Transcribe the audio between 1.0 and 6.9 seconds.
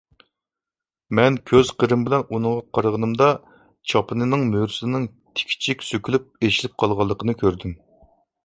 مەن كۆز قىرىم بىلەن ئۇنىڭغا قارىغىنىمدا، چاپىنىنىڭ مۈرىسىنىڭ تىكىچى سۆكۈلۈپ ئېچىلىپ